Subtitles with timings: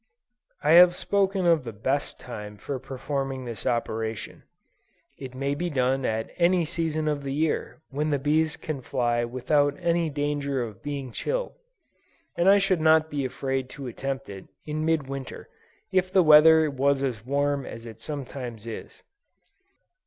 [0.63, 4.41] I have spoken of the best time for performing this operation.
[5.19, 9.23] It may be done at any season of the year, when the bees can fly
[9.25, 11.53] without any danger of being chilled,
[12.35, 15.47] and I should not be afraid to attempt it, in mid winter,
[15.91, 19.03] if the weather was as warm as it sometimes is.